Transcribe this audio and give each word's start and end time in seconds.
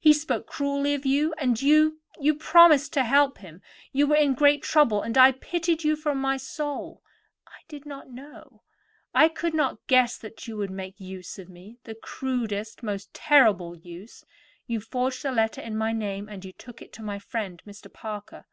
He 0.00 0.12
spoke 0.12 0.48
cruelly 0.48 0.98
to 0.98 1.08
you; 1.08 1.32
and 1.38 1.62
you—you 1.62 2.34
promised 2.34 2.92
to 2.94 3.04
help 3.04 3.38
him. 3.38 3.62
You 3.92 4.08
were 4.08 4.16
in 4.16 4.34
great 4.34 4.64
trouble, 4.64 5.00
and 5.00 5.16
I 5.16 5.30
pitied 5.30 5.84
you 5.84 5.94
from 5.94 6.18
my 6.20 6.32
very 6.32 6.38
soul. 6.40 7.04
I 7.46 7.60
did 7.68 7.86
not 7.86 8.10
know; 8.10 8.64
I 9.14 9.28
could 9.28 9.54
not 9.54 9.86
guess 9.86 10.18
that 10.18 10.48
you 10.48 10.56
would 10.56 10.72
make 10.72 10.98
use 10.98 11.38
of 11.38 11.48
me; 11.48 11.78
the 11.84 11.94
crudest, 11.94 12.80
the 12.80 12.86
most 12.86 13.14
terrible 13.14 13.76
use. 13.76 14.24
You 14.66 14.80
forged 14.80 15.24
a 15.24 15.30
letter 15.30 15.60
in 15.60 15.76
my 15.78 15.92
name, 15.92 16.28
and 16.28 16.44
you 16.44 16.50
took 16.52 16.82
it 16.82 16.92
to 16.94 17.02
my 17.04 17.20
friend, 17.20 17.62
Mr. 17.64 17.92
Parker." 17.92 18.46